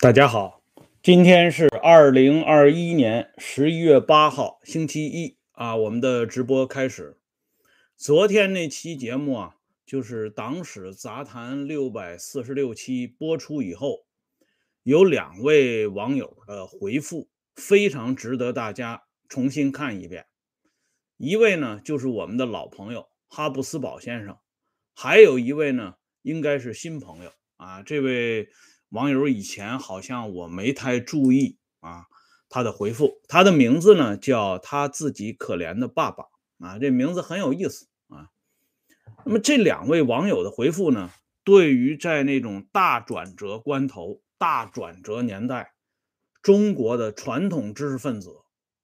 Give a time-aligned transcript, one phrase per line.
[0.00, 0.62] 大家好，
[1.02, 7.18] 今天是二零二一年十一月八号，星期一啊，我们的直播开始。
[7.96, 14.06] 昨天那期节目啊，就是《党史杂谈》六百四十六期播出以后，
[14.84, 20.26] 有两位网友的回复非常值得大家重新看一遍。
[21.16, 24.38] 一位呢，就是我们的老朋友哈布斯堡先生，
[24.94, 28.48] 还有一位呢，应该是新朋友啊，这位。
[28.90, 32.06] 网友以前好像我没太注意啊，
[32.48, 36.24] 他的回复，他的名字呢叫他自己可怜的爸爸
[36.58, 38.30] 啊，这名字很有意思啊。
[39.26, 41.10] 那么这两位网友的回复呢，
[41.44, 45.74] 对于在那种大转折关头、大转折年代，
[46.40, 48.36] 中国的传统知识分子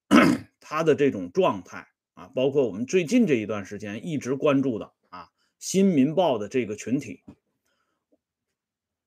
[0.60, 7.22] 他的这种状态啊，包括我们最近这一段时间一直关注的啊，新民报的这个群体。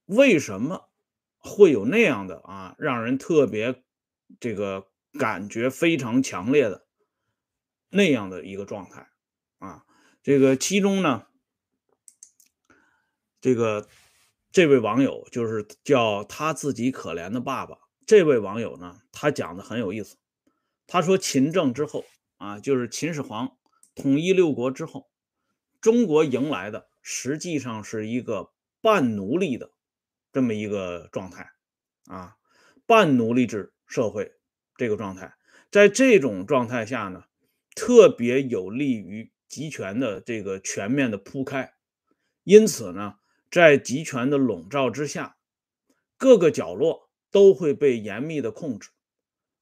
[0.06, 0.87] 为什么
[1.48, 3.84] 会有那样的啊，让人特别
[4.40, 6.86] 这个感觉非常强烈的
[7.90, 9.08] 那样的一个状态
[9.58, 9.86] 啊？
[10.22, 11.26] 这个其中呢，
[13.40, 13.88] 这个
[14.52, 17.78] 这位网友就是叫他自己可怜的爸爸。
[18.06, 20.18] 这位网友呢，他讲的很有意思。
[20.86, 22.06] 他说，秦政之后
[22.38, 23.58] 啊，就是秦始皇
[23.96, 25.10] 统一六国之后，
[25.82, 28.52] 中国迎来的实际上是一个
[28.82, 29.72] 半奴隶的。
[30.38, 31.50] 这么一个状态
[32.06, 32.38] 啊，
[32.86, 34.34] 半奴隶制社会
[34.76, 35.34] 这个状态，
[35.72, 37.24] 在这种状态下呢，
[37.74, 41.74] 特别有利于集权的这个全面的铺开。
[42.44, 43.16] 因此呢，
[43.50, 45.38] 在集权的笼罩之下，
[46.18, 48.92] 各个角落都会被严密的控制。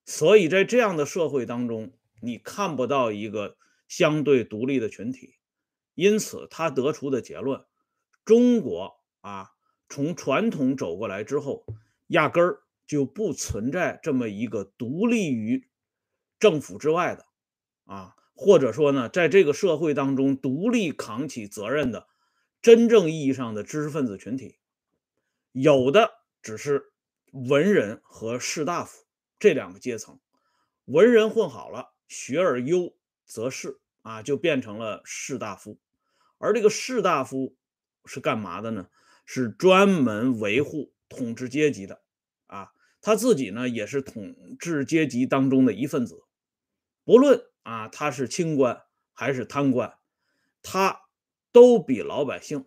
[0.04, 3.56] 所以在这样的社会当中，你看不到一个
[3.88, 5.36] 相对独立的群体。
[5.94, 7.64] 因此，他得出的结论：
[8.26, 9.55] 中国啊。
[9.90, 11.66] 从传统走过来之后，
[12.08, 15.68] 压根儿就不存在这么一个独立于
[16.40, 17.26] 政府之外的
[17.86, 22.08] 啊，或者说呢，在这个社会当中独立扛起责任的
[22.62, 24.58] 真正意义上的知识分子群体，
[25.52, 26.12] 有的
[26.42, 26.92] 只是
[27.32, 29.06] 文人和士大夫
[29.40, 30.20] 这两个阶层。
[30.86, 32.96] 文人混好了，学而优
[33.26, 35.80] 则仕啊，就变成了士大夫。
[36.38, 37.56] 而这个士大夫
[38.06, 38.88] 是干嘛的呢？
[39.26, 42.02] 是专门维护统治阶级的
[42.46, 42.72] 啊，
[43.02, 46.24] 他自己呢也是统治阶级当中的一份子，
[47.04, 48.84] 不论啊他是清官
[49.14, 49.98] 还是贪官，
[50.62, 51.02] 他
[51.52, 52.66] 都比老百姓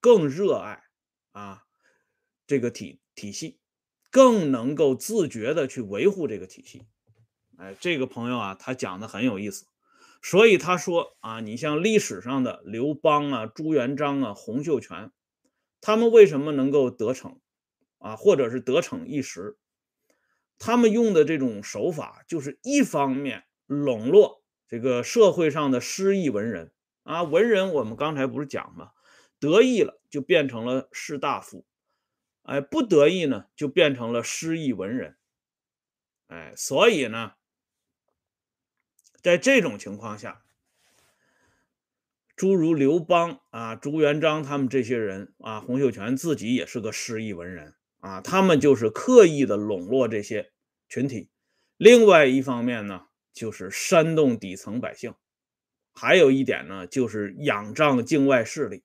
[0.00, 0.82] 更热爱
[1.30, 1.64] 啊
[2.46, 3.60] 这个体体系，
[4.10, 6.86] 更能够自觉的去维护这个体系。
[7.56, 9.66] 哎，这个朋友啊，他讲的很有意思，
[10.22, 15.12] 所以他说啊，你像历史上的刘邦啊、朱元璋啊、洪秀全。
[15.80, 17.40] 他们为什么能够得逞
[17.98, 19.58] 啊，或者是得逞一时？
[20.58, 28.90] 他们用的这种手法，就是一方面笼络这个社会上的失意文人啊，文人我们刚才不是讲吗？
[29.38, 31.64] 得意了就变成了士大夫，
[32.42, 35.16] 哎，不得意呢就变成了失意文人，
[36.26, 37.32] 哎，所以呢，
[39.22, 40.42] 在这种情况下。
[42.40, 50.50] 诸如刘邦啊、朱元璋他们这些人啊，洪秀全自己也是个失意文人啊，他们就是刻意的笼络这些
[50.88, 51.28] 群体。
[51.76, 55.12] 另外一方面呢，就是煽动底层百姓；
[55.92, 58.84] 还有一点呢，就是仰仗境外势力。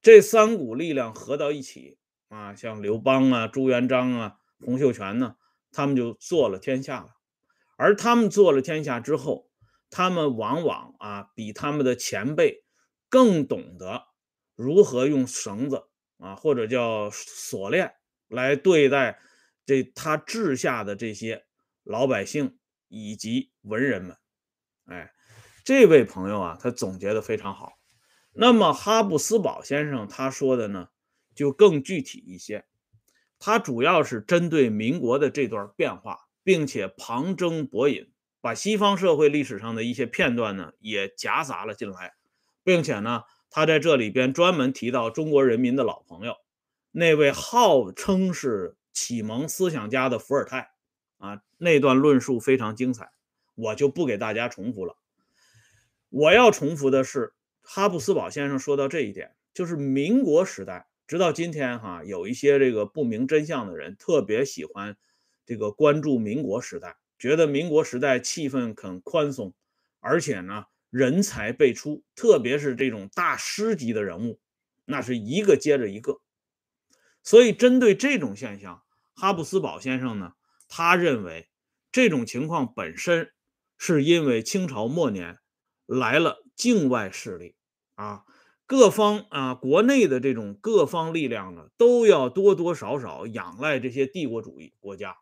[0.00, 5.36] 这三股力量合到一起啊，像刘邦啊、朱元璋啊、洪秀全呢，
[5.70, 7.10] 他们就做了天下了。
[7.76, 9.48] 而他们做了天下之后，
[9.92, 12.64] 他们往往啊，比他们的前辈
[13.10, 14.06] 更懂得
[14.56, 15.84] 如何用绳子
[16.16, 17.92] 啊，或者叫锁链
[18.26, 19.20] 来对待
[19.66, 21.44] 这他治下的这些
[21.84, 22.58] 老百姓
[22.88, 24.16] 以及文人们。
[24.86, 25.12] 哎，
[25.62, 27.74] 这位朋友啊，他总结的非常好。
[28.32, 30.88] 那么哈布斯堡先生他说的呢，
[31.34, 32.64] 就更具体一些。
[33.38, 38.11] 他主要是针对民国的这段变化，并且旁征博引。
[38.42, 42.14] 把西方社会历史上的一些片段呢，也夹杂了进来，
[42.64, 46.34] 并且呢，他在这里边专门提到中国人民的老朋友，
[46.90, 50.72] 那位号称是启蒙思想家的伏尔泰
[51.18, 53.12] 啊，那段论述非常精彩，
[53.54, 54.96] 我就不给大家重复了。
[56.10, 64.96] 我要重复的是，哈布斯堡先生说到这一点，就是民国时代，直到今天哈，有一些这个不明真相的人特别喜欢
[65.46, 66.96] 这个关注民国时代。
[67.22, 69.54] 觉得民国时代气氛很宽松，
[70.00, 74.40] 而且呢人才辈出，特别是这种大师级的人物，
[74.86, 76.20] 那是一个接着一个。
[77.22, 78.82] 所以针对这种现象，
[79.14, 80.32] 哈布斯堡先生呢，
[80.66, 81.48] 他认为
[81.92, 83.30] 这种情况本身
[83.78, 85.38] 是因为清朝末年
[85.86, 87.54] 来了境外势力
[87.94, 88.24] 啊，
[88.66, 95.18] 各方啊国内的这种各方力量呢，都要多多少少仰赖这些帝国主义国家，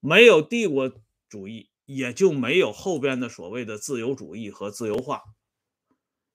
[0.00, 0.92] 没有帝国
[1.30, 5.22] 主义，也就没有后边的所谓的自由主义和自由化。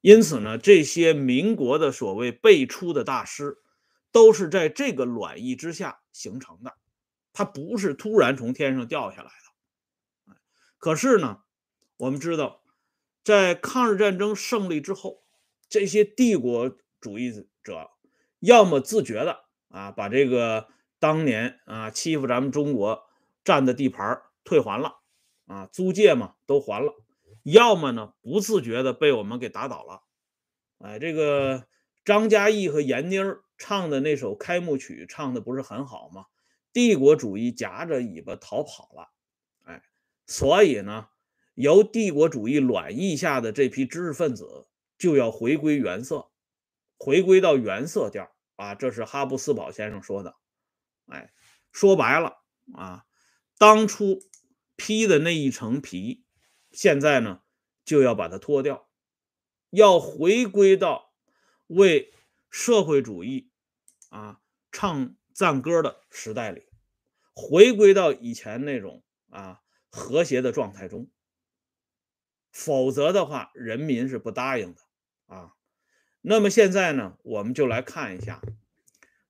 [0.01, 3.57] 因此呢，这些民国的所谓辈出的大师，
[4.11, 6.75] 都是在这个卵意之下形成的，
[7.33, 10.35] 它不是突然从天上掉下来的。
[10.77, 11.41] 可是呢，
[11.97, 12.61] 我们知道，
[13.23, 15.23] 在抗日战争胜利之后，
[15.67, 17.89] 这些帝国主义者
[18.39, 20.67] 要么自觉的啊，把这个
[20.99, 23.09] 当年啊欺负咱们中国
[23.43, 25.01] 占的地盘退还了，
[25.47, 26.93] 啊租界嘛都还了。
[27.43, 30.01] 要么呢，不自觉的被我们给打倒了，
[30.79, 31.67] 哎，这个
[32.03, 36.25] 张嘉译和闫妮儿唱的那首开幕曲唱的不是很好吗？
[36.73, 39.09] 帝国主义夹着尾巴逃跑了，
[39.63, 39.83] 哎，
[40.25, 41.09] 所以呢，
[41.53, 44.67] 由帝国主义卵意下的这批知识分子
[44.97, 46.31] 就要回归原色，
[46.97, 50.35] 回归到原色调啊，这是哈布斯堡先生说的，
[51.07, 51.31] 哎，
[51.71, 52.37] 说白了
[52.73, 53.05] 啊，
[53.59, 54.19] 当初
[54.75, 56.23] 披的那一层皮。
[56.71, 57.41] 现在呢，
[57.85, 58.89] 就要把它脱掉，
[59.69, 61.13] 要回归到
[61.67, 62.13] 为
[62.49, 63.49] 社会主义
[64.09, 64.41] 啊
[64.73, 66.67] 唱赞歌的时代里，
[67.33, 71.09] 回归到以前那种啊和谐的状态中。
[72.51, 74.81] 否则的话，人民是不答应的
[75.27, 75.53] 啊。
[76.19, 78.41] 那么现在呢，我们就来看一下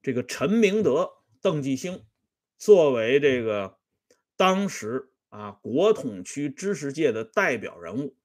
[0.01, 1.11] 这个陈明德、
[1.41, 2.03] 邓继兴
[2.57, 3.77] 作为这个
[4.35, 5.11] 当时。
[5.35, 8.15] 啊，国统区知识界的代表人物，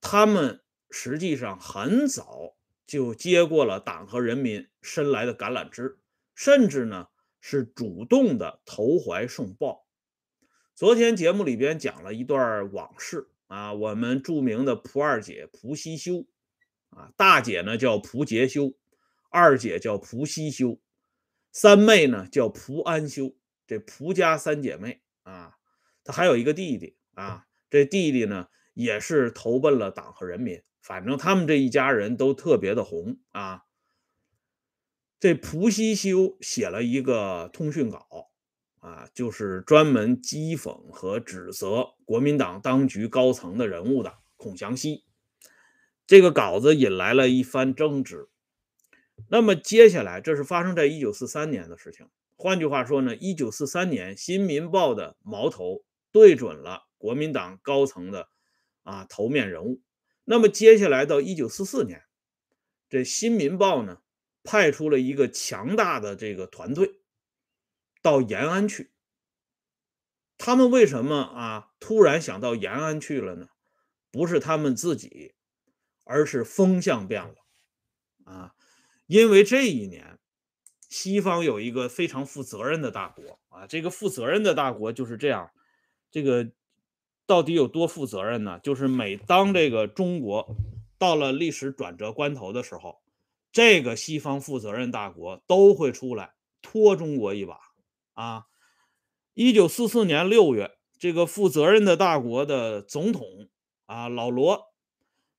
[0.00, 2.54] 他们实际上很早
[2.86, 5.98] 就接过了党和人民伸来的橄榄枝，
[6.36, 7.08] 甚至呢
[7.40, 9.84] 是主动的投怀送抱。
[10.76, 16.26] 昨天节目里边讲了一段往事啊，我们著名的蒲二姐蒲西修
[16.90, 18.72] 啊，大姐呢叫蒲杰修，
[19.30, 20.78] 二姐叫蒲西修，
[21.50, 23.34] 三妹呢叫蒲安修，
[23.66, 25.56] 这蒲家三姐妹啊。
[26.04, 33.62] 他还有一个弟弟啊，这弟弟呢也是投奔了党和人民，反正他们这一家人都特别的红啊。
[35.18, 38.30] 这蒲西修写了一个通讯稿
[38.78, 44.14] 啊，就是专门讥讽和指责国民党当局高层的人物的。
[44.36, 45.04] 孔祥熙
[46.06, 48.30] 这个稿子引来了一番争执。
[49.28, 52.08] 那么接下来，这是发生在一九四三年的事情。
[52.36, 55.84] 换句话说呢，一九四三年《新民报》的矛头。
[56.12, 58.28] 对准了国民党高层的
[58.82, 59.82] 啊头面人物。
[60.24, 62.04] 那么接下来到一九四四年，
[62.88, 64.02] 这《新民报》呢
[64.42, 67.00] 派出了一个强大的这个团队
[68.02, 68.92] 到延安去。
[70.38, 73.48] 他们为什么啊突然想到延安去了呢？
[74.10, 75.34] 不是他们自己，
[76.04, 77.34] 而是风向变了
[78.24, 78.54] 啊！
[79.06, 80.18] 因为这一年
[80.88, 85.52] 西方有一个非常负责任的大国啊，这个负责任的大国就是这样。
[86.10, 86.50] 这个
[87.26, 88.58] 到底有多负责任呢？
[88.62, 90.56] 就是每当这个中国
[90.98, 93.00] 到了历史转折关头的时候，
[93.52, 97.58] 这个西方负责任大国都会出来拖中国一把
[98.14, 98.46] 啊！
[99.34, 103.48] 一九四四年六月，这个负责任的大国的总统
[103.86, 104.72] 啊，老罗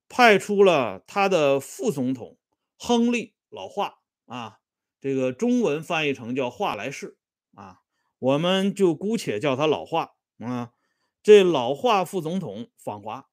[0.08, 2.38] 派出了他的副总统
[2.78, 4.60] 亨利老华啊，
[5.00, 7.18] 这个中文翻译成叫华莱士
[7.54, 7.82] 啊，
[8.18, 10.14] 我们就姑且叫他老华。
[10.42, 10.74] 啊，
[11.22, 13.30] 这老华副总统访华，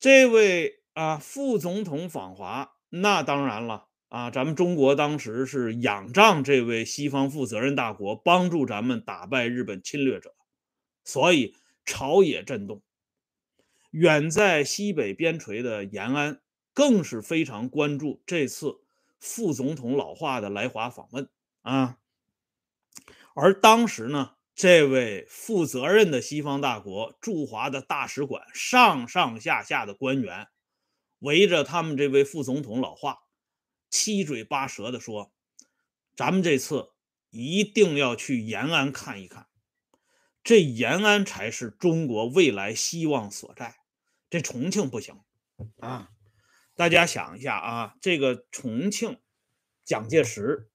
[0.00, 10.34] 这位啊副总统访华，那当然了啊，咱们中国当时是仰仗这位西方负责任大国帮助咱们打败日本侵略者，
[11.04, 12.82] 所以朝野震动。
[13.92, 16.40] 远在西北边陲的延安
[16.74, 18.80] 更是非常关注这次
[19.20, 21.28] 副总统老华的来华访问
[21.62, 21.98] 啊，
[23.34, 24.32] 而当时呢。
[24.60, 30.48] 这位负责任的西方大国驻华的大使馆上上下下的官员
[31.20, 33.20] 围着他们这位副总统老华，
[33.88, 35.32] 七嘴八舌的说
[36.14, 36.90] ：“咱们这次
[37.30, 39.46] 一定要去延安看一看，
[40.44, 43.76] 这延安才是中国未来希望所在，
[44.28, 45.18] 这重庆不行
[45.78, 46.10] 啊！”
[46.76, 49.18] 大家想一下啊，这个重庆，
[49.86, 50.70] 蒋介石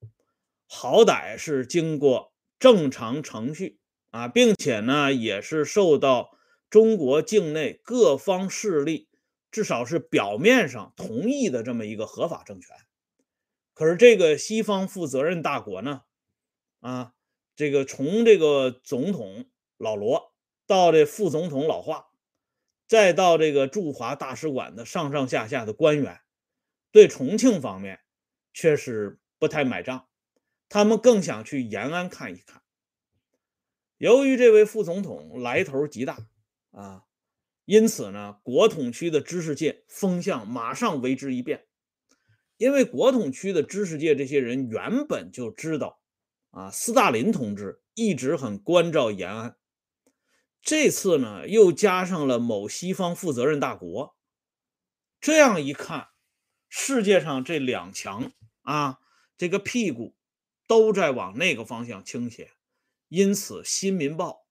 [0.65, 2.33] 好歹是经过。
[2.59, 3.79] 正常程序
[4.11, 6.37] 啊，并且呢，也是受到
[6.69, 9.09] 中国境内各方势力，
[9.51, 12.75] 至少是表面上同意的这么一个合法政权。
[13.73, 16.03] 可是这个西方负责任大国呢，
[16.79, 17.13] 啊，
[17.55, 20.33] 这个从这个总统老罗
[20.65, 22.07] 到这副总统老华，
[22.87, 26.21] 再到这个驻华大使馆的上上下下的官员，
[26.91, 27.99] 对重庆方面
[28.53, 30.07] 却是不太买账，
[30.69, 32.61] 他们更想去延安看一看。
[33.97, 36.27] 由于这位副总统来头极大
[36.71, 37.03] 啊，
[37.63, 41.65] 因此呢，国统区的知识界风向马上为之一变。
[42.57, 45.99] 因为国统区的知识界这些人原本就知道，
[46.51, 49.57] 啊，斯大林同志一直很关照延安。
[50.61, 54.15] 这次呢，又加上了某西方负责任大国，
[55.19, 56.07] 这样一看，
[56.69, 58.31] 世界上这两强
[58.61, 58.99] 啊，
[59.37, 60.15] 这个屁股
[60.67, 62.51] 都在往那个方向倾斜，
[63.07, 64.45] 因此《新民报》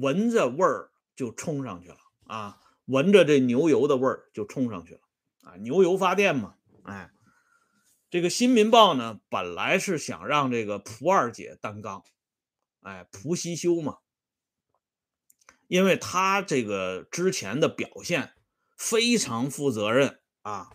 [0.00, 5.00] 闻着味儿就冲上去了啊，闻着这牛油的味儿就冲上去了
[5.42, 7.10] 啊，牛油发电嘛，哎。
[8.08, 12.04] 这个《新民报》呢，本来是想让这个蒲二姐担纲，
[12.80, 13.98] 哎，蒲西修嘛，
[15.66, 18.32] 因为他这个之前的表现
[18.76, 20.70] 非常负责任啊，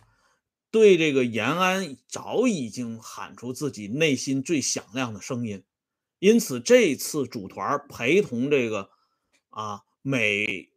[0.72, 5.62] 对这个延安早已经喊出自己内心最响亮的声音，
[6.18, 8.90] 因此这次组团陪同这个
[9.50, 10.72] 啊美，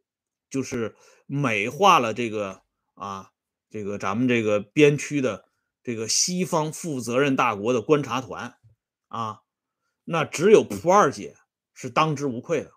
[0.48, 0.94] 就是
[1.26, 2.62] 美化了这个
[2.94, 3.32] 啊
[3.68, 5.44] 这个咱们这个边区的。
[5.82, 8.58] 这个西方负责任大国的观察团
[9.06, 9.42] 啊，
[10.02, 11.36] 那只有蒲二姐
[11.74, 12.72] 是当之无愧的，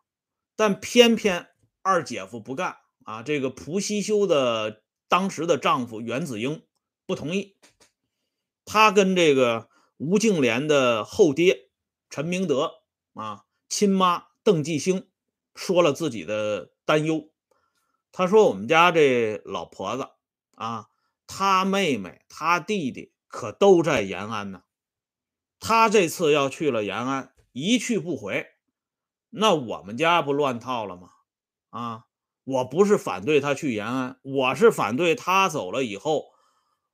[0.55, 1.47] 但偏偏
[1.81, 3.23] 二姐夫不干啊。
[3.23, 6.61] 这个蒲西修的当时的丈夫袁子英
[7.09, 7.55] 不同意，
[8.65, 11.71] 他跟这个吴敬琏的后爹
[12.07, 12.83] 陈明德
[13.15, 15.09] 啊，亲妈邓继兴
[15.55, 17.31] 说了自己的担忧。
[18.11, 20.07] 他说：“我们家这老婆子
[20.53, 20.89] 啊。”
[21.25, 24.61] 他妹妹、他弟弟可都在延安呢。
[25.59, 28.45] 他这次要去了延安，一去不回，
[29.31, 31.09] 那我们家不乱套了吗？
[31.71, 32.05] 啊，
[32.43, 36.33] 我不是反对他去延安，我是反对他走了以后，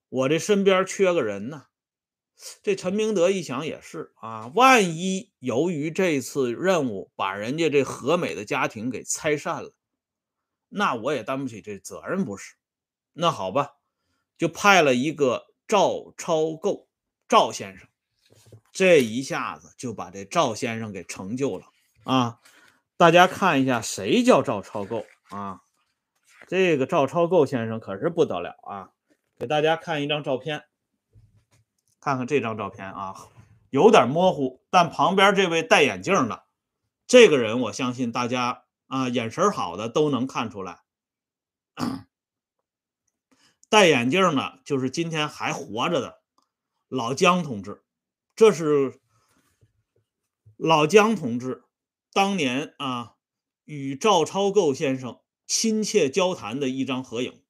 [0.09, 1.65] 我这身边缺个人呢。
[2.62, 9.74] 这陈明德一想也是啊，万一由于这次任务把人家这和美的家庭给拆散了，
[10.67, 12.55] 那我也担不起这责任，不是？
[13.13, 13.75] 那好吧。
[14.38, 16.89] 就派了一个赵超构
[17.29, 17.88] 赵先生，
[18.74, 21.67] 这一下子就把这赵先生给成就了
[22.03, 22.41] 啊！
[22.97, 25.62] 大家看一下，谁叫赵超构啊？
[26.50, 28.91] 这个赵超构先生可是不得了啊！
[29.38, 30.63] 给大家看一张照片，
[32.00, 33.15] 看看这张照片啊，
[33.70, 36.46] 有点模糊，但旁边这位戴眼镜的
[37.06, 40.80] 这个人，我相信大家啊，眼神好的都能看出来。
[43.68, 46.22] 戴眼镜的，就是今天还活着的
[46.88, 47.84] 老姜同志。
[48.36, 49.00] 这是
[50.56, 51.63] 老姜同志
[52.13, 53.15] 当年啊
[53.65, 57.42] 与赵超构先生亲切交谈的一张合影。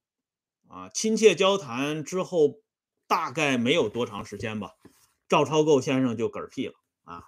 [0.67, 2.59] 啊，亲切交谈之后，
[3.07, 4.71] 大概没有多长时间吧，
[5.27, 7.23] 赵超构先生就嗝屁了啊，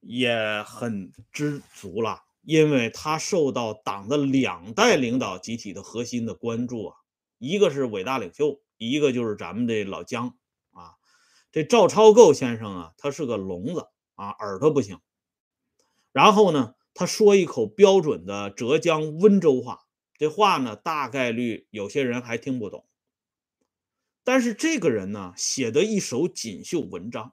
[0.00, 6.96] 也很知足了，因为他受到党的两代领导集体的核心的关注啊。
[7.38, 10.36] 一个是伟大领袖，一个就是咱们这老姜
[10.72, 10.94] 啊。
[11.50, 14.98] 这赵超构先生啊，他是个聋子啊，耳朵不行。
[16.12, 19.80] 然后呢，他说一口标准的浙江温州话，
[20.18, 22.86] 这话呢，大概率有些人还听不懂。
[24.24, 27.32] 但是这个人呢，写的一首锦绣文章，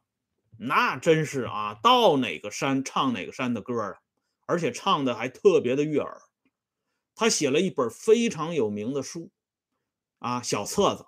[0.57, 3.95] 那真是啊，到哪个山唱哪个山的歌啊，
[4.45, 6.21] 而且唱的还特别的悦耳。
[7.15, 9.31] 他写了一本非常有名的书。
[10.19, 11.03] 啊，小册子《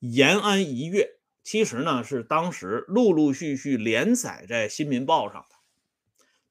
[0.00, 1.02] 延安一月》，
[1.42, 5.56] 其实呢是当时陆陆续续连载在《新民报》上的。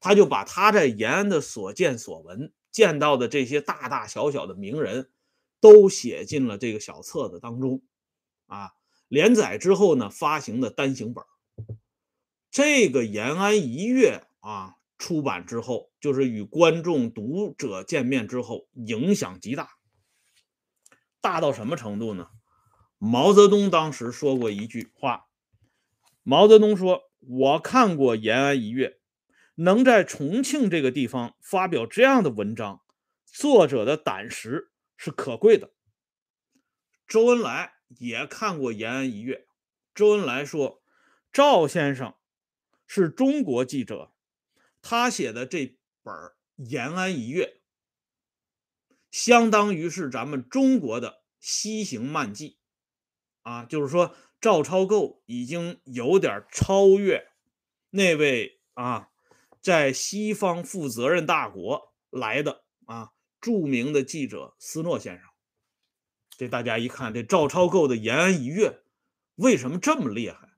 [0.00, 5.10] 他就把他在延安的所见所闻、见到的这些大大小小的名人，
[5.60, 7.82] 都写进了这个小册子当中。
[8.46, 8.72] 啊，
[9.08, 11.24] 连载之后呢，发行的单行本。
[12.50, 19.70] 这个《延安一月》啊，出版之后，就是与观众读者见面之后，影响极大。
[21.20, 22.28] 大到什么程度呢？
[22.98, 25.26] 毛泽东当时说过一句话。
[26.22, 28.88] 毛泽东说：“我看过《延安一月》，
[29.60, 32.82] 能在重庆这个地方发表这样的文章，
[33.26, 35.72] 作者的胆识是可贵的。”
[37.06, 39.46] 周恩来也看过《延安一月》。
[39.94, 40.82] 周恩来说
[41.32, 42.14] ：“赵先生
[42.86, 44.12] 是中国记者，
[44.80, 46.14] 他写的这本
[46.56, 47.44] 《延安一月》。”
[49.10, 52.58] 相当于是咱们中国的西行漫记，
[53.42, 57.28] 啊，就是说赵超构已经有点超越
[57.90, 59.10] 那位啊
[59.60, 65.28] 在西方负责任大国来的啊著名的记者斯诺先生。
[66.36, 68.82] 这大家一看，这赵超构的延安一跃
[69.34, 70.54] 为什么这么厉害，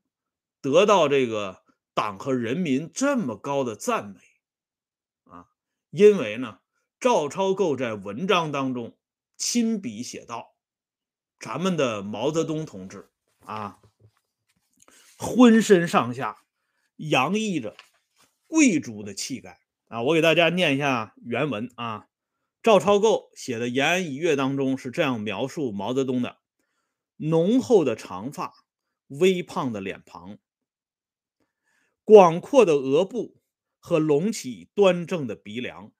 [0.61, 4.21] 得到这个党和人民这么高的赞美
[5.25, 5.49] 啊？
[5.91, 6.61] 因为呢，
[7.01, 8.97] 赵超构在文章当中
[9.37, 10.55] 亲笔写道
[11.41, 13.11] ：“咱们的毛泽东同志
[13.45, 13.81] 啊，
[15.19, 16.45] 浑身上下
[16.97, 17.77] 洋溢着
[18.53, 22.09] 贵族的气概啊！”我给大家念一下原文啊。
[22.63, 26.37] 赵超构写的《延安一月》当中是这样描述毛泽东的：
[27.17, 28.53] 浓厚的长发，
[29.09, 30.39] 微胖的脸庞，
[32.05, 33.41] 广阔的额部
[33.79, 35.91] 和隆起端正的鼻梁，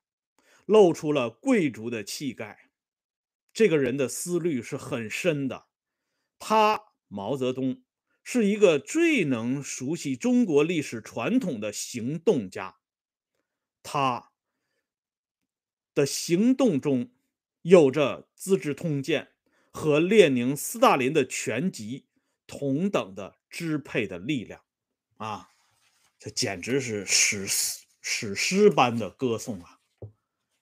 [0.67, 2.71] 露出了贵族的气概。
[3.55, 5.67] 这个人的思虑是很深的，
[6.39, 7.83] 他毛泽东
[8.23, 12.77] 是一个最能熟悉中国历史传统的行动家，
[13.83, 14.31] 他。
[15.95, 17.11] 的行动中
[17.61, 19.35] 有着《资治通鉴》
[19.71, 22.07] 和列宁、斯大林的全集
[22.47, 24.63] 同等的支配的力量，
[25.19, 25.51] 啊，
[26.19, 29.81] 这简直是史诗史诗般的歌颂啊！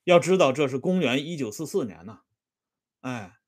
[0.03, 2.23] 要知道，这是公元一九四四年呢，
[3.03, 3.39] 哎，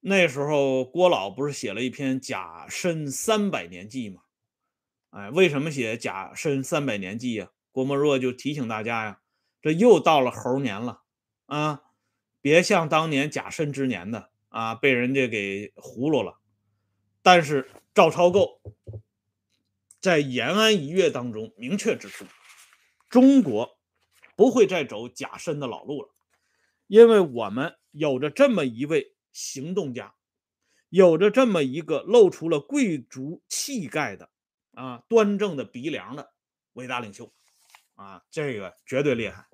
[0.00, 4.22] 那时候郭老不是写了一篇《甲申三百年记》吗？
[5.10, 7.50] 哎，为什么写《甲申三百年记》呀？
[7.72, 9.20] 郭沫若就提醒大家呀，
[9.62, 11.02] 这又到了猴年了。
[11.46, 11.82] 啊，
[12.40, 16.38] 别像当年甲申之年的啊，被人家给糊弄了。
[17.22, 18.60] 但是赵超构
[20.00, 22.24] 在延安一跃当中明确指出，
[23.08, 23.78] 中国
[24.36, 26.10] 不会再走甲申的老路了，
[26.86, 30.14] 因为我们有着这么一位行动家，
[30.88, 34.30] 有着这么一个露出了贵族气概的
[34.72, 36.32] 啊端正的鼻梁的
[36.74, 37.32] 伟大领袖
[37.94, 39.46] 啊，这个绝对厉害。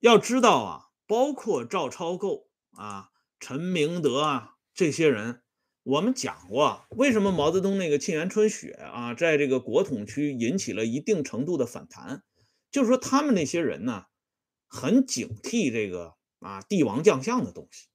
[0.00, 0.88] 要知道啊。
[1.04, 5.42] 包括赵超构啊、陈明德啊这些人，
[5.82, 12.22] 我们讲过，为什么毛泽东那个沁园春雪啊，在这个国统区引起了一定程度的反弹，
[12.70, 14.06] 就是说他们那些人呢，
[14.68, 17.88] 很警惕这个啊帝王将相的东西，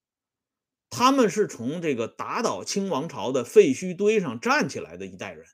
[0.89, 5.45] 他们是从这个打倒清王朝的废墟堆上站起来的一代人，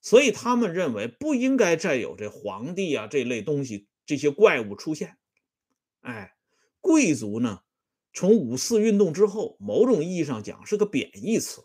[0.00, 5.16] 所以他们认为不应该再有这皇帝啊这类东西这些怪物出现，
[6.00, 6.36] 哎。
[6.84, 7.62] 贵族呢，
[8.12, 11.62] 从五四运动之后，某种意义上讲是个贬义词。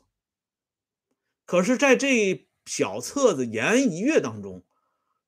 [1.44, 4.64] 可是，在这小册子《延安一阅》当中，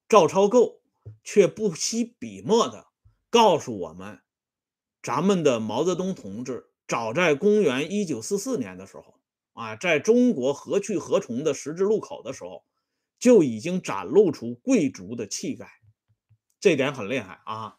[0.08, 0.84] 赵超构
[1.24, 2.86] 却不惜笔墨的
[3.32, 4.20] 告诉我们，
[5.02, 9.20] 咱们的毛泽东同志早在公元一九四四年的时候
[9.54, 12.66] 啊，在中国何去何从的十字路口的时候，
[13.20, 15.70] 就已经展露出贵族的气概，
[16.60, 17.78] 这点很厉害啊。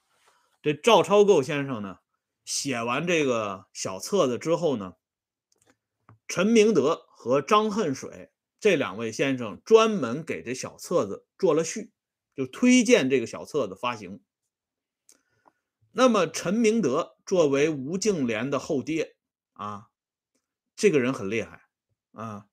[0.63, 1.99] 这赵超构先生呢，
[2.45, 4.95] 写完这个小册子之后呢，
[6.29, 11.91] 陈明德和张恨水这两位先生专门给这小册子做了序，
[12.37, 14.21] 就推荐这个小册子发行。
[15.93, 19.17] 那么陈明德作为吴敬琏的后爹
[19.53, 19.89] 啊，
[20.77, 21.63] 这个人很厉害
[22.13, 22.47] 啊，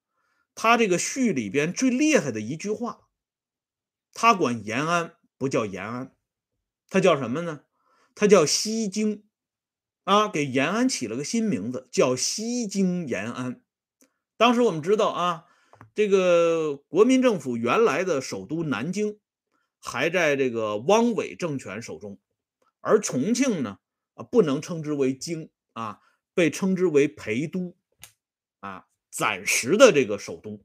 [0.55, 3.07] 他这个序里边最厉害的一句话，
[4.13, 6.15] 他管延安不叫延安，
[6.89, 7.61] 他叫什么呢？
[8.15, 9.23] 他叫西京，
[10.03, 13.61] 啊，给延安起了个新名字，叫西京延安。
[14.35, 15.45] 当时我们知道啊，
[15.93, 19.19] 这个国民政府原来的首都南京
[19.79, 22.19] 还在这个汪伪政权手中，
[22.87, 23.79] 而重庆呢，
[24.13, 25.99] 啊，不能称之为京啊，
[26.33, 27.75] 被称之为陪都，
[28.61, 30.63] 啊，暂时的这个首都。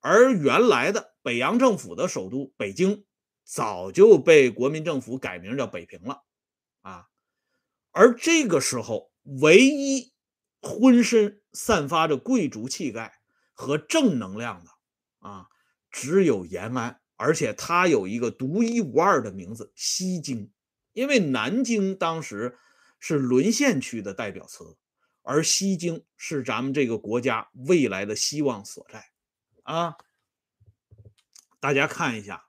[0.00, 3.06] 而原来的北洋政府的首都北京，
[3.44, 6.22] 早就被国民政府改名叫北平了。
[6.82, 7.08] 啊，
[7.92, 10.12] 而这个时候，唯一
[10.60, 13.10] 浑身散发着贵族气概
[13.54, 14.70] 和正能量的
[15.20, 15.48] 啊，
[15.90, 20.51] 只有延安，而且它有一个独一无二的名字——西京。
[20.92, 22.58] 因为南京当时
[22.98, 24.76] 是沦陷区的代表词，
[25.22, 29.10] 而西京是咱们这个国家未来的希望所在。
[29.62, 29.96] 啊，
[31.60, 32.46] 大家看一下，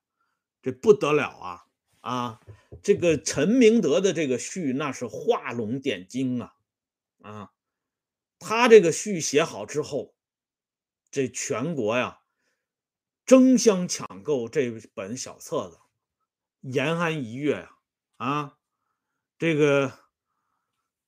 [0.61, 1.65] 这不得了啊！
[2.01, 2.41] 啊，
[2.81, 6.53] 这个陈明德的这个序那是画龙点睛啊，
[7.21, 7.51] 啊，
[8.39, 10.15] 他这个序写好之后，
[11.09, 12.19] 这全国呀
[13.25, 15.77] 争相抢购这本小册子
[16.61, 17.72] 《延安一阅》呀，
[18.23, 18.57] 啊，
[19.37, 19.99] 这个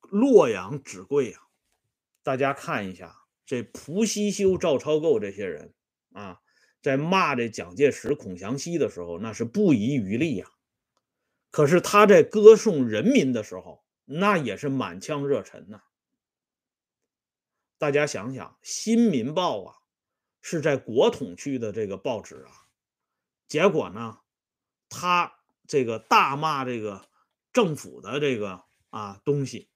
[0.01, 1.47] 洛阳纸贵啊，
[2.23, 5.73] 大家看一下，这蒲锡修、赵超构这些人
[6.11, 6.41] 啊，
[6.81, 10.51] 在骂这蒋介石、孔祥熙的时候，那是不遗余力呀。
[11.51, 15.83] 可是他在歌颂人民的时候，那也是满腔热忱呐。
[17.77, 19.77] 大家想想，《新民报》啊，
[20.41, 22.51] 是在国统区的这个报纸啊，
[23.47, 24.19] 结果呢，
[24.89, 25.34] 他
[25.67, 27.07] 这个大骂这个
[27.53, 29.69] 政府的这个啊东西，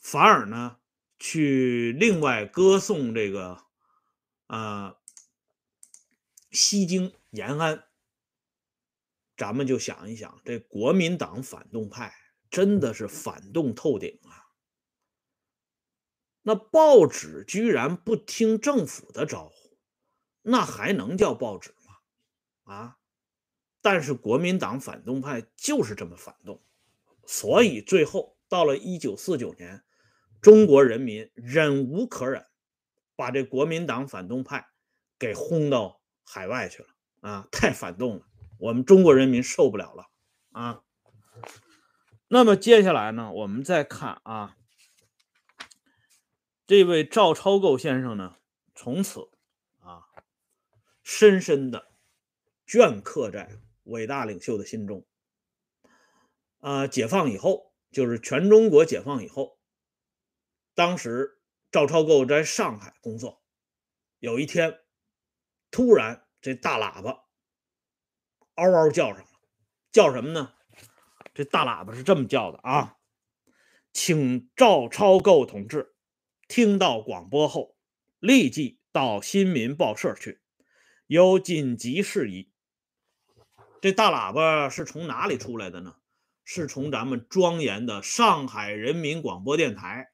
[0.00, 0.78] 反而呢
[1.18, 3.64] 去另外歌颂这个
[4.46, 4.96] 啊
[6.50, 7.84] 西京延安。
[9.36, 12.12] 咱们就想一想，这国民党反动派
[12.50, 14.50] 真的是反动透顶啊！
[16.42, 19.78] 那报纸居然不听政府的招呼，
[20.42, 22.74] 那还能叫报纸吗？
[22.74, 22.98] 啊！
[23.90, 26.60] 但是国民党反动派就是这么反动，
[27.24, 29.82] 所以最后到了一九四九年，
[30.42, 32.46] 中国人民忍无可忍，
[33.16, 34.68] 把这国民党反动派
[35.18, 36.88] 给轰到海外去了
[37.22, 37.48] 啊！
[37.50, 38.26] 太反动了。
[38.58, 40.10] 我们中国人民受不了了
[40.52, 40.82] 啊！
[42.28, 44.54] 那么接下来呢，我们再看啊，
[46.66, 48.36] 这位赵超构先生呢，
[48.74, 49.30] 从此
[49.80, 50.02] 啊，
[51.02, 51.88] 深深的
[52.66, 55.06] 镌刻在伟大领袖的心中。
[56.60, 59.58] 啊，解放以后，就是全中国解放以后，
[60.74, 63.42] 当时赵超构在上海工作，
[64.18, 64.80] 有一天，
[65.70, 67.24] 突然这大喇叭。
[68.54, 69.28] 嗷嗷叫上了，
[69.92, 70.54] 叫什么呢？
[71.32, 72.96] 这大喇叭是这么叫的啊，
[73.92, 75.94] 请赵超构同志
[76.48, 77.76] 听到广播后，
[78.18, 80.40] 立即到新民报社去，
[81.06, 82.50] 有紧急事宜。
[83.80, 85.94] 这大喇叭是从哪里出来的呢？
[86.44, 90.10] 是从咱们庄严的上海人民广播电台。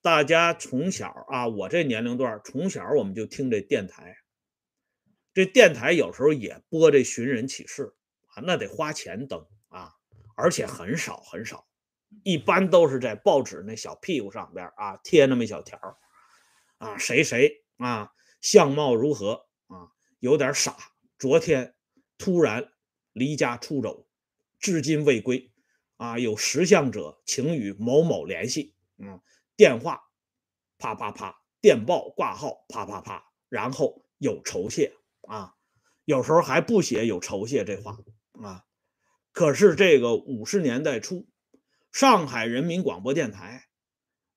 [0.00, 4.18] 大家从小啊，我这年龄段从小我们就听这电台。
[5.32, 7.94] 这电台有时候也播这寻人启事
[8.34, 9.94] 啊，那得花钱登啊，
[10.36, 11.66] 而且很少很少，
[12.22, 15.78] 一般都是在报纸那小屁股上边啊贴那么一小条
[16.78, 20.76] 啊，谁谁啊相貌如何啊，有点傻，
[21.22, 21.76] 昨天
[22.18, 22.72] 突然
[23.12, 24.08] 离家出走，
[24.58, 25.52] 至今未归
[25.96, 29.20] 啊，有识相者请与某某联系，嗯，
[29.56, 30.02] 电话
[30.78, 34.96] 啪啪啪，电报挂号啪啪啪，然后有酬谢。
[35.28, 35.54] 啊，
[36.04, 37.96] 有时候还不写有酬谢这话
[38.42, 38.64] 啊。
[39.30, 41.28] 可是这个五十年代初，
[41.92, 43.68] 上海人民广播电台，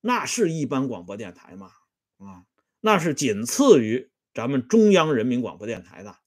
[0.02, 1.71] 那是一般广播电台吗？
[2.17, 2.45] 啊，
[2.80, 6.19] 那是仅次于咱们中央人民广播电台的。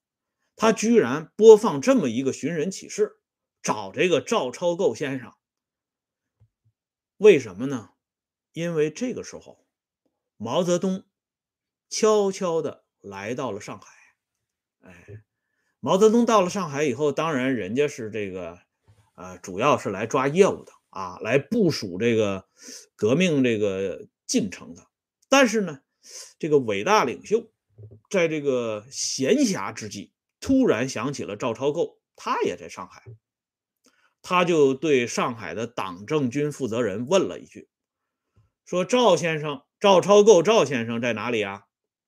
[0.59, 3.21] 他居然播放这么一个寻人启事，
[3.63, 5.33] 找这个赵超构先生，
[7.17, 7.91] 为什么呢？
[8.53, 9.65] 因为这个时候，
[10.37, 11.05] 毛泽东
[11.89, 13.87] 悄悄的来到了上海。
[14.81, 15.23] 哎，
[15.79, 18.59] 毛泽东到了上海以后，当然人家是这个，
[19.15, 22.49] 呃，主要是来抓业务的啊，来部署这个
[22.97, 24.85] 革命这个进程的。
[25.29, 25.83] 但是呢，
[26.37, 27.49] 这个伟大领袖
[28.11, 33.03] 在这个闲暇之际，突然想起了赵超构，他也在上海，
[34.23, 37.69] 他就对上海的党政军负责人问了一句，
[38.65, 41.65] 说：“赵先生，赵超构，赵先生在哪里啊？”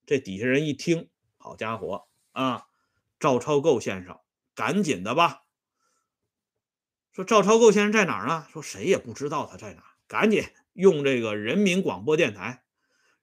[0.06, 2.08] 这底下人一听，好家伙！
[2.32, 2.66] 啊，
[3.18, 4.18] 赵超构先生，
[4.54, 5.42] 赶紧的吧！
[7.12, 8.46] 说赵超构先生在哪儿呢？
[8.52, 12.64] 说谁也不知道他在哪，赶紧用这个人民广播电台，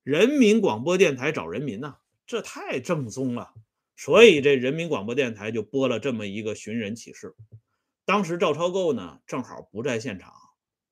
[0.03, 3.53] 人民广播电台找人民呢，这太正宗了。
[3.97, 7.35] 所以这人民广播电台就播了这么一个寻人启事。
[8.05, 10.31] 当时赵超构呢，正好不在现场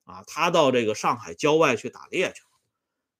[0.04, 2.50] 啊，他到这个上海郊外去打猎去了。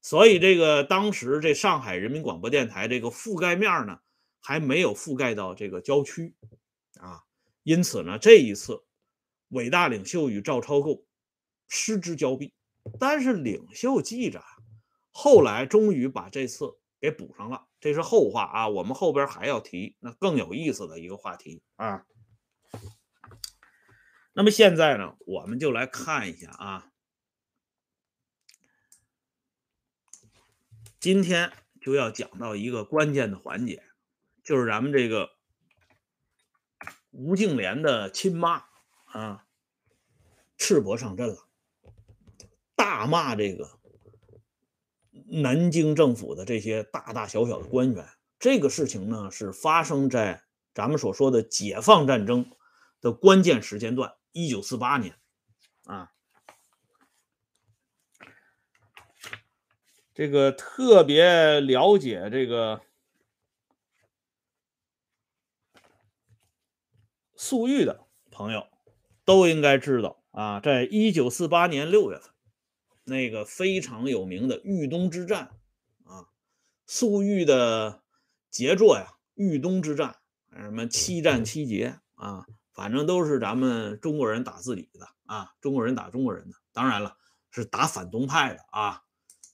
[0.02, 4.00] 所以这个当时这上海人民广播电台这个覆盖面呢。
[4.48, 6.36] 还没有覆盖到这个郊区
[7.00, 7.24] 啊，
[7.64, 8.84] 因此呢，这一次
[9.48, 11.04] 伟大领袖与赵超构
[11.68, 12.54] 失之交臂。
[13.00, 14.44] 但是领袖记着，
[15.10, 18.68] 后来终于把这次给补上了，这是后话啊。
[18.68, 22.04] 我们后边还要提那更有意思的一个话题啊。
[24.34, 26.92] 那么现在呢，我们就来看一下啊，
[31.00, 33.84] 今天就要讲到一个关键的环节。
[34.44, 35.30] 就是咱们这个
[37.12, 38.66] 吴敬琏的亲妈
[39.06, 39.46] 啊，
[40.58, 41.48] 赤膊上阵了，
[42.76, 43.80] 大骂这个
[45.42, 48.08] 南京政府的这些大大小小的官员。
[48.40, 50.44] 这个事情呢，是发生在
[50.74, 52.52] 咱们所说的解放战争
[53.02, 55.16] 的关键时间段，一九四八年
[55.86, 56.12] 啊。
[60.14, 62.82] 这个特别了解这个。
[67.38, 68.66] 粟裕的朋友
[69.24, 72.34] 都应该知道啊，在一九四八年六月份，
[73.06, 75.52] 那个非常有名的豫东之战
[76.04, 76.28] 啊，
[76.88, 78.02] 粟裕的
[78.50, 80.18] 杰作呀，豫东之战，
[80.58, 87.16] 什么七战七捷啊，反正都是咱们中国人打自己的啊，中国人打中国人的，当然了，
[87.52, 89.04] 是打反动派的啊，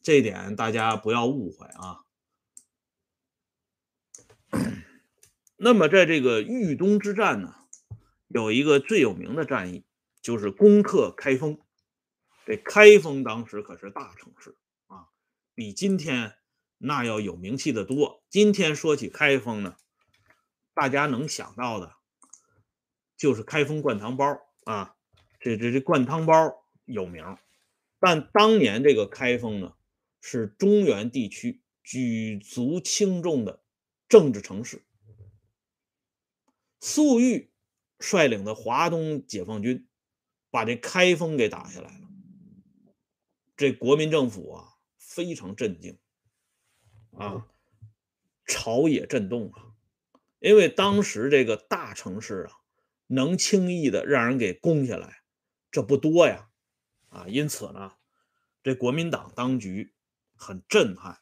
[0.02, 2.00] 这点大家不要误会啊。
[5.58, 7.54] 那么，在这个豫东之战呢，
[8.30, 9.86] 有一个最有名的战役，
[10.22, 11.60] 就是攻克开封。
[12.52, 15.08] 这开封当时可是大城市啊，
[15.56, 16.36] 比今天
[16.80, 18.26] 那要有名气的多。
[18.30, 19.78] 今天说起开封呢，
[20.74, 21.96] 大家能想到的，
[23.16, 24.98] 就是开封灌汤包啊，
[25.40, 27.38] 这这这灌汤包有名。
[28.02, 29.74] 但当年这个开封呢，
[30.20, 33.64] 是中原地区举足轻重的
[34.10, 34.84] 政治城市。
[36.82, 37.50] 粟裕
[37.98, 39.88] 率领的华东解放军
[40.50, 42.11] 把这开封给打下来了，
[43.62, 46.00] 这国民政府啊非常震惊
[47.12, 47.48] 啊，
[48.48, 49.76] 朝野震动啊，
[50.40, 52.58] 因为当时这个大城市啊
[53.06, 55.22] 能轻易的让人给攻下来，
[55.70, 56.50] 这不多呀
[57.10, 57.94] 啊，因此呢，
[58.64, 59.94] 这国民党当局
[60.34, 61.20] 很震撼，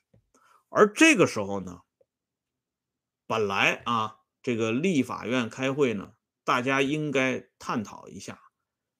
[0.69, 1.81] 而这个时候呢，
[3.27, 4.15] 本来啊。
[4.41, 6.13] 这个立法院开会呢，
[6.45, 8.39] 大家应该探讨一下，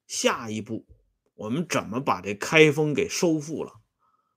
[0.06, 0.86] 下一步
[1.40, 3.80] 我们怎么把这开封给收复了，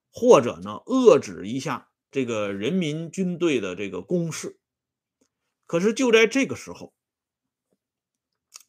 [0.09, 4.57] 或者呢遏制一下这个人民军队的这个攻势。
[5.65, 6.93] 可是就在这个时候，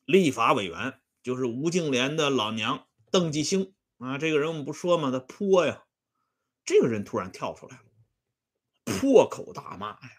[0.05, 5.12] 立法委员就是吴敬琏的老娘邓继兴啊，这个人我们不说嘛？
[5.12, 5.85] 他泼呀，
[6.64, 7.85] 这个人突然跳出来了，
[8.85, 10.11] 破口大骂呀。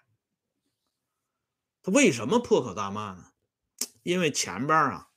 [1.84, 3.34] 他为什么破口大骂呢？
[4.04, 5.10] 因为前边啊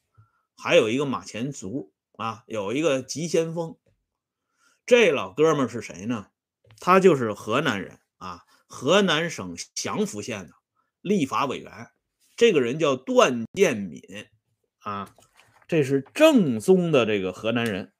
[0.57, 3.77] 还有一个马前卒啊，有一个急先锋。
[4.85, 6.31] 这老哥们是谁呢？
[6.81, 10.55] 他就是河南人啊，河南省祥符县的
[11.01, 11.91] 立法委员。
[12.35, 14.03] 这个人叫段建敏
[14.81, 15.15] 啊，
[15.69, 17.93] 这是正宗的这个河南人。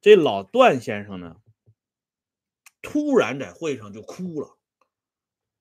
[0.00, 1.36] 这老段先生呢，
[2.80, 4.56] 突然在会上就哭了，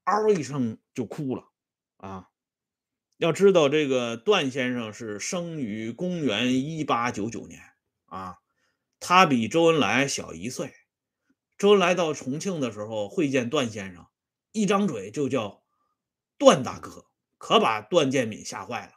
[0.06, 1.50] 嗷一声就哭了。
[1.98, 2.30] 啊，
[3.18, 7.60] 要知道这个段先生是生于公元一八九九年
[8.06, 8.38] 啊，
[9.00, 10.72] 他比周恩来小一岁。
[11.58, 14.06] 周恩来到重庆的时候会见段先生，
[14.52, 15.64] 一张嘴就叫
[16.38, 17.06] 段大哥，
[17.40, 18.94] 可把段建敏吓坏了。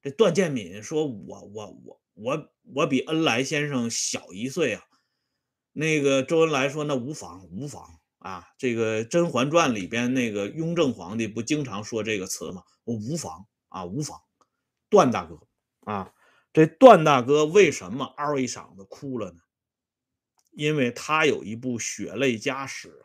[0.00, 4.82] 这段建敏说：“我我我我我比恩来先生小一岁啊。”
[5.72, 12.62] 那个周恩来说：“那无妨无妨。”啊，这个《甄嬛传》里边那个雍正皇帝不经常说这个词吗？
[12.84, 14.22] 我无妨啊，无妨。
[14.88, 15.40] 段大哥
[15.80, 16.14] 啊，
[16.52, 19.40] 这段大哥为什么嗷一嗓子哭了呢？
[20.52, 23.02] 因为他有一部血泪家史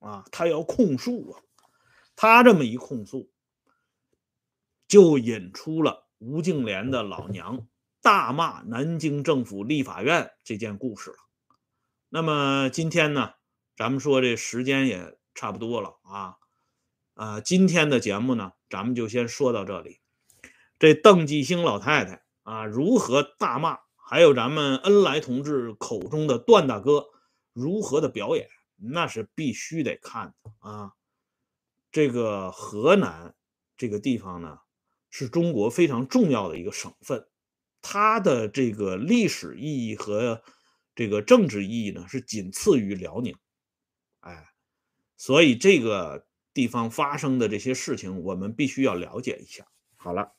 [0.00, 1.42] 啊，啊，他要控诉啊。
[2.16, 3.30] 他这么一控诉，
[4.88, 7.68] 就引出了吴敬琏的老娘
[8.00, 11.18] 大骂南京政府立法院这件故事了。
[12.08, 13.34] 那么今天呢？
[13.76, 16.36] 咱们说这时间也差不多了啊，
[17.18, 19.98] 啊，今天的节目呢，咱们就先说到这里。
[20.78, 27.08] 这邓继兴老太太啊，如何大骂，还有咱们恩来同志口中的段大哥
[27.52, 30.92] 如何的表演，那是必须得看的啊。
[31.90, 33.34] 这个河南
[33.76, 34.60] 这个地方呢，
[35.10, 37.26] 是中国非常重要的一个省份，
[37.82, 40.40] 它的这个历史意义和
[40.94, 43.34] 这个政治意义呢，是仅次于辽宁。
[44.20, 44.50] 哎，
[45.16, 46.27] 所以这个
[46.58, 49.68] 地方发生的这些事情，我们必须要了解一下。
[49.94, 50.32] 好了，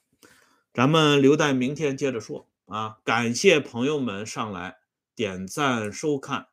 [0.74, 2.98] 咱们留待明天接着说啊！
[3.06, 4.80] 感谢朋友们上来
[5.16, 6.48] 点赞收看，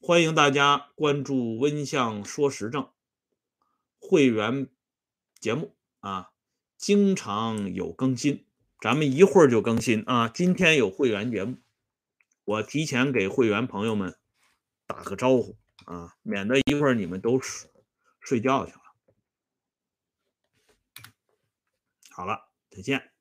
[0.00, 2.88] 欢迎大家关注“温相说时政”
[4.02, 4.66] 会员
[5.38, 6.30] 节目啊，
[6.76, 8.44] 经常有更新，
[8.80, 10.26] 咱们一会儿就更新啊！
[10.26, 11.58] 今天有会员节目，
[12.44, 14.16] 我提前给会员朋友们
[14.88, 15.56] 打个招呼。
[15.84, 17.40] 啊，免得一会儿你们都
[18.22, 18.80] 睡觉去了。
[22.10, 23.11] 好了，再见。